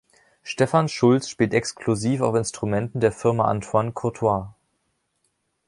[0.41, 4.47] Stefan Schulz spielt exklusiv auf Instrumenten der Firma Antoine Courtois.